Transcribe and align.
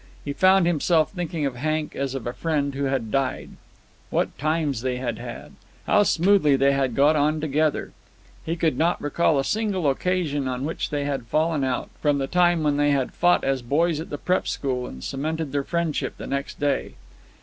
He 0.25 0.33
found 0.33 0.65
himself 0.65 1.11
thinking 1.11 1.45
of 1.45 1.55
Hank 1.57 1.95
as 1.95 2.15
of 2.15 2.25
a 2.25 2.33
friend 2.33 2.73
who 2.73 2.85
had 2.85 3.11
died. 3.11 3.51
What 4.09 4.35
times 4.39 4.81
they 4.81 4.97
had 4.97 5.19
had! 5.19 5.51
How 5.85 6.01
smoothly 6.01 6.55
they 6.55 6.71
had 6.71 6.95
got 6.95 7.15
on 7.15 7.39
together! 7.39 7.91
He 8.43 8.55
could 8.55 8.79
not 8.79 8.99
recall 8.99 9.37
a 9.37 9.43
single 9.43 9.87
occasion 9.87 10.47
on 10.47 10.65
which 10.65 10.89
they 10.89 11.03
had 11.05 11.27
fallen 11.27 11.63
out, 11.63 11.91
from 12.01 12.17
the 12.17 12.25
time 12.25 12.63
when 12.63 12.77
they 12.77 12.89
had 12.89 13.13
fought 13.13 13.43
as 13.43 13.61
boys 13.61 13.99
at 13.99 14.09
the 14.09 14.17
prep. 14.17 14.47
school 14.47 14.87
and 14.87 15.03
cemented 15.03 15.51
their 15.51 15.63
friendship 15.63 16.17
the 16.17 16.25
next 16.25 16.59
day. 16.59 16.95